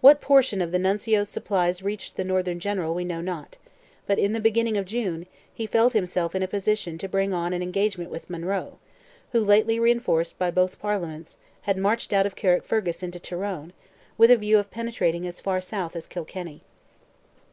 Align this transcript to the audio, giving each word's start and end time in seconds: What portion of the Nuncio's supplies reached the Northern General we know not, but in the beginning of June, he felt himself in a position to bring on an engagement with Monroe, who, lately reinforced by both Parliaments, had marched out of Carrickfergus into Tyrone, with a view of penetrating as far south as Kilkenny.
What 0.00 0.20
portion 0.20 0.62
of 0.62 0.70
the 0.70 0.78
Nuncio's 0.78 1.28
supplies 1.28 1.82
reached 1.82 2.14
the 2.14 2.22
Northern 2.22 2.60
General 2.60 2.94
we 2.94 3.04
know 3.04 3.20
not, 3.20 3.56
but 4.06 4.16
in 4.16 4.32
the 4.32 4.38
beginning 4.38 4.76
of 4.76 4.84
June, 4.84 5.26
he 5.52 5.66
felt 5.66 5.92
himself 5.92 6.36
in 6.36 6.42
a 6.44 6.46
position 6.46 6.98
to 6.98 7.08
bring 7.08 7.34
on 7.34 7.52
an 7.52 7.64
engagement 7.64 8.08
with 8.12 8.30
Monroe, 8.30 8.78
who, 9.32 9.42
lately 9.42 9.80
reinforced 9.80 10.38
by 10.38 10.52
both 10.52 10.78
Parliaments, 10.78 11.38
had 11.62 11.78
marched 11.78 12.12
out 12.12 12.26
of 12.26 12.36
Carrickfergus 12.36 13.02
into 13.02 13.18
Tyrone, 13.18 13.72
with 14.16 14.30
a 14.30 14.36
view 14.36 14.56
of 14.60 14.70
penetrating 14.70 15.26
as 15.26 15.40
far 15.40 15.60
south 15.60 15.96
as 15.96 16.06
Kilkenny. 16.06 16.62